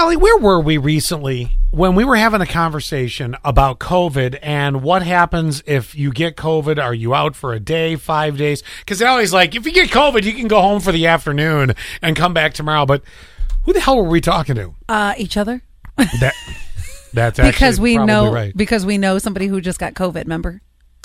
[0.00, 5.02] Allie, where were we recently when we were having a conversation about COVID and what
[5.02, 6.82] happens if you get COVID?
[6.82, 8.62] Are you out for a day, five days?
[8.78, 12.16] Because Allie's like, if you get COVID, you can go home for the afternoon and
[12.16, 12.86] come back tomorrow.
[12.86, 13.02] But
[13.64, 14.74] who the hell were we talking to?
[14.88, 15.60] Uh, each other
[15.98, 16.32] That
[17.12, 18.56] that's actually because we know right.
[18.56, 20.22] because we know somebody who just got COVID.
[20.22, 20.62] Remember?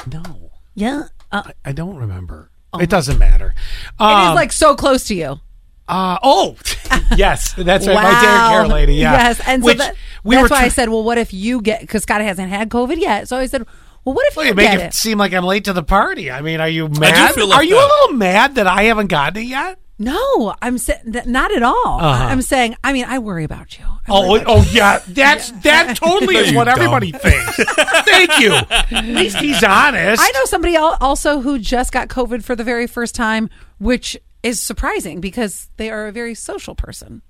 [0.09, 1.09] no, Yeah.
[1.33, 2.49] Uh, I don't remember.
[2.79, 3.53] it doesn't matter.
[3.99, 5.41] it Um, is like so close to you.
[5.87, 6.55] Uh, oh,
[7.15, 7.93] yes, that's right.
[7.95, 8.21] My Wow.
[8.21, 8.95] Dan Care lady.
[8.95, 9.13] Yeah.
[9.13, 11.61] Yes, and so Which that, we that's were why I said, well, what if you
[11.61, 11.81] get?
[11.81, 13.27] Because Scott hasn't had COVID yet.
[13.27, 13.65] So I said,
[14.03, 14.93] well, what if Well, you you make get it, Make it?
[14.95, 16.31] seem like I'm late to the party.
[16.31, 17.33] I mean, are you mad?
[17.35, 19.79] feel left are you a little mad that I haven't gotten it yet?
[19.97, 21.99] No, I'm saying that not at all.
[22.01, 22.25] Uh-huh.
[22.25, 23.85] I'm saying, I mean, I worry about you.
[23.85, 26.77] I Oh, about oh yeah, that's that totally No, is what dumb.
[26.79, 27.55] everybody thinks.
[28.03, 28.53] Thank you.
[28.53, 30.21] At least he's honest.
[30.21, 34.61] I know somebody also who just got COVID for the very first time, which is
[34.61, 37.23] surprising because they are a very social person.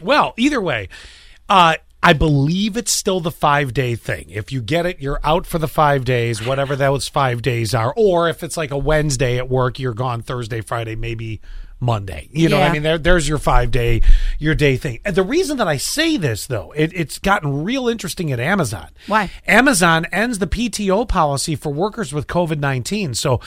[0.00, 0.88] Well, either way,
[1.48, 4.30] uh, I believe it's still the five day thing.
[4.30, 7.92] If you get it, you're out for the five days, whatever those five days are.
[7.96, 11.40] Or if it's like a Wednesday at work, you're gone Thursday, Friday, maybe
[11.80, 12.28] Monday.
[12.30, 14.02] You know, what I mean, there, there's your five day,
[14.38, 15.00] your day thing.
[15.04, 18.90] And the reason that I say this though, it, it's gotten real interesting at Amazon.
[19.08, 19.30] Why?
[19.46, 23.14] Amazon ends the PTO policy for workers with COVID 19.
[23.14, 23.40] So,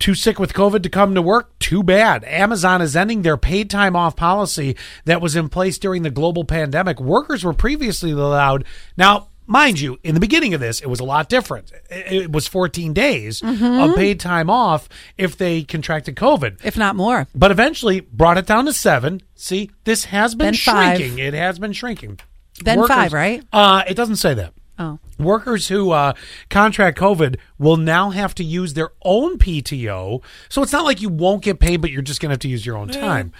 [0.00, 1.56] too sick with COVID to come to work?
[1.60, 2.24] Too bad.
[2.24, 6.44] Amazon is ending their paid time off policy that was in place during the global
[6.44, 6.98] pandemic.
[7.00, 8.64] Workers were previously allowed.
[8.96, 11.70] Now, mind you, in the beginning of this, it was a lot different.
[11.90, 16.64] It was 14 days of paid time off if they contracted COVID.
[16.64, 17.28] If not more.
[17.34, 19.22] But eventually brought it down to seven.
[19.34, 20.96] See, this has been Then five.
[20.98, 21.18] shrinking.
[21.18, 22.18] It has been shrinking.
[22.62, 23.42] Then five, right?
[23.52, 24.54] Uh, it doesn't say that.
[24.80, 24.98] Oh.
[25.18, 26.14] Workers who uh,
[26.48, 30.22] contract COVID will now have to use their own PTO.
[30.48, 32.48] So it's not like you won't get paid, but you're just going to have to
[32.48, 33.32] use your own time.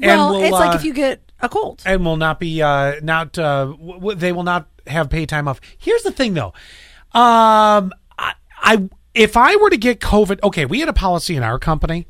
[0.00, 1.82] well, will, it's like uh, if you get a cold.
[1.84, 5.48] and will not be uh, not uh, w- w- they will not have paid time
[5.48, 5.60] off.
[5.76, 6.52] Here's the thing, though.
[7.12, 11.42] Um, I, I if I were to get COVID, okay, we had a policy in
[11.42, 12.06] our company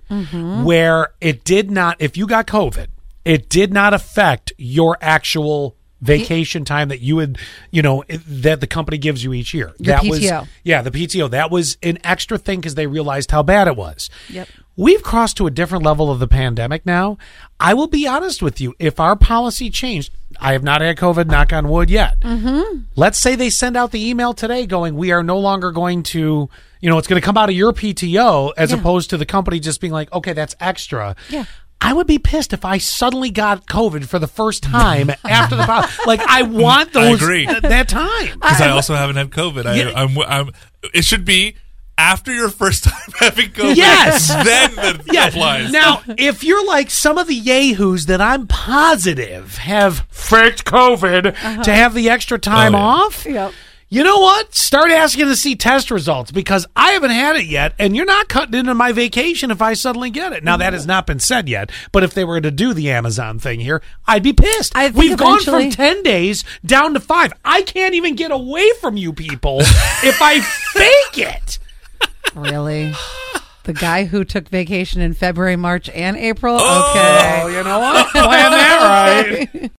[0.65, 1.97] where it did not.
[2.01, 2.89] If you got COVID,
[3.25, 7.39] it did not affect your actual vacation time that you would
[7.71, 10.47] you know that the company gives you each year that was PTO.
[10.63, 14.11] yeah the pto that was an extra thing because they realized how bad it was
[14.31, 14.49] Yep.
[14.77, 17.17] We've crossed to a different level of the pandemic now.
[17.61, 18.75] I will be honest with you.
[18.81, 22.19] If our policy changed, I have not had COVID, knock on wood yet.
[22.19, 22.81] Mm-hmm.
[22.97, 26.51] Let's say they send out the email today going, we are no longer going to,
[26.81, 28.79] you know, it's going to come out of your PTO as Yeah.
[28.79, 31.15] opposed to the company just being like, okay, that's extra.
[31.31, 31.45] Yeah.
[31.85, 35.65] I would be pissed if I suddenly got COVID for the first time after the
[35.65, 37.47] pol- like I want those I agree.
[37.47, 38.35] th- that time.
[38.41, 39.67] because I, also haven't had COVID.
[39.67, 39.93] I, Yeah.
[39.95, 40.51] I'm, I'm.
[40.95, 41.57] It should be
[41.97, 43.77] after your first time having COVID.
[43.77, 44.29] Yes.
[44.29, 45.29] then that Yeah.
[45.29, 45.71] applies.
[45.71, 51.63] Now, if you're like some of the yahoos that I'm positive have faked COVID uh-huh.
[51.65, 52.85] to have the extra time Oh, yeah.
[52.85, 53.53] off, Yep.
[53.95, 54.55] You know what?
[54.55, 58.29] Start asking to see test results because I haven't had it yet, and you're not
[58.29, 60.43] cutting into my vacation if I suddenly get it.
[60.43, 63.39] Now, that has not been said yet, but if they were to do the Amazon
[63.39, 64.77] thing here, I'd be pissed.
[64.77, 67.33] I think We've gone from 10 days down to five.
[67.45, 71.59] I can't even get away from you people if I fake it.
[72.35, 72.93] Really?
[73.63, 76.57] The guy who took vacation in February, March, and April?
[76.61, 77.57] Oh, Okay.
[77.57, 78.09] you know what?
[78.11, 79.71] Plan that right.